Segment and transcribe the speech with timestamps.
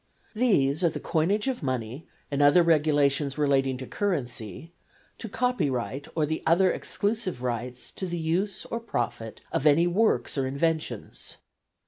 [0.33, 4.71] These are the coinage of money and other regulations relating to currency,
[5.19, 10.47] to copyright or other exclusive rights to the use or profit of any works or
[10.47, 11.37] inventions.